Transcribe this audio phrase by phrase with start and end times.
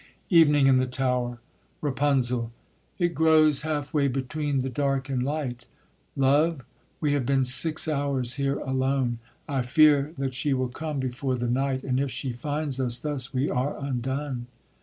[0.31, 1.37] Evening in the tower.
[1.79, 2.51] RAPUNZEL.
[2.97, 5.65] It grows half way between the dark and light;
[6.15, 6.63] Love,
[6.99, 11.47] we have been six hours here alone: I fear that she will come before the
[11.51, 14.47] night, And if she finds us thus we are undone.